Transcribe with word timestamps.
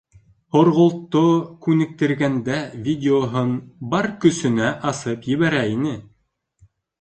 Һорғолтто 0.53 1.19
күнектергәндә 1.65 2.55
видеоһын 2.87 3.51
бар 3.93 4.09
көсөнә 4.25 4.73
асып 4.93 5.29
ебәрә 5.35 5.63
ине. 5.77 5.95